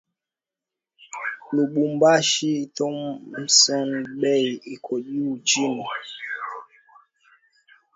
[1.53, 3.89] Lubumbashi thomson
[4.19, 4.93] bei iko
[5.47, 5.85] chini